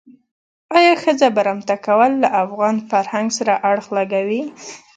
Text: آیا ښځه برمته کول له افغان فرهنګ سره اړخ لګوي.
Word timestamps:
آیا 0.77 0.93
ښځه 1.03 1.27
برمته 1.37 1.75
کول 1.85 2.11
له 2.23 2.27
افغان 2.43 2.75
فرهنګ 2.89 3.27
سره 3.37 3.53
اړخ 3.69 3.85
لګوي. 3.97 4.43